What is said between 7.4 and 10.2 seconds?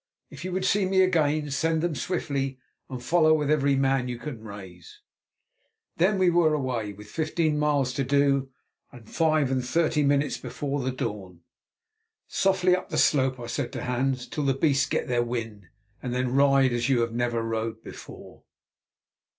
miles to do and five and thirty